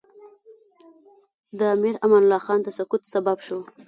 [1.57, 3.59] د امیر امان الله خان د سقوط سبب شو.